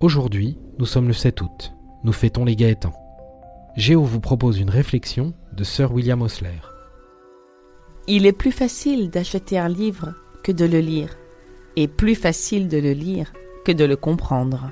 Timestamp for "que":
10.42-10.52, 13.66-13.72